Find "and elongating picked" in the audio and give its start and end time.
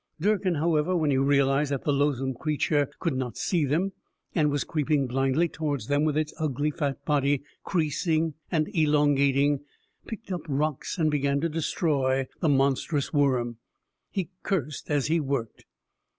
8.51-10.31